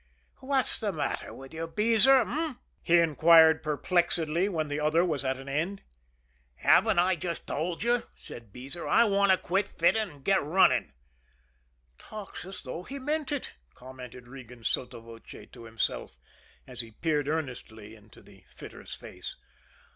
[0.39, 5.37] "What's the matter with you, Beezer, h'm?" he inquired perplexedly, when the other was at
[5.37, 5.83] an end.
[6.55, 8.87] "Haven't I just told you?" said Beezer.
[8.87, 10.93] "I want to quit fitting and get running."
[11.99, 16.17] "Talks as though he meant it," commented Regan sotto voce to himself,
[16.65, 19.35] as he peered earnestly into the fitter's face.